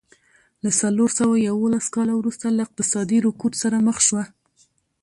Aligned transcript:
له 0.63 0.69
څلور 0.81 1.09
سوه 1.19 1.35
یوولس 1.47 1.85
کاله 1.95 2.13
وروسته 2.17 2.45
له 2.57 2.61
اقتصادي 2.67 3.17
رکود 3.27 3.53
سره 3.61 3.77
مخ 3.87 3.97
شوه. 4.07 4.23